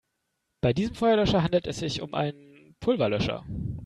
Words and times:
Bei 0.61 0.73
diesem 0.73 0.95
Feuerlöscher 0.95 1.43
handelt 1.43 1.67
es 1.67 1.77
sich 1.77 2.01
um 2.01 2.15
einen 2.15 2.75
Pulverlöscher. 2.79 3.45